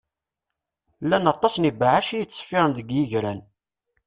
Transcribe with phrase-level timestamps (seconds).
[1.03, 3.39] Llan aṭas n ibeɛɛac i yettṣeffiṛen deg yigran.